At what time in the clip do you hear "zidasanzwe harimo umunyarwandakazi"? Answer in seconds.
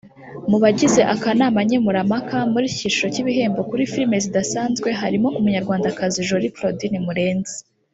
4.25-6.25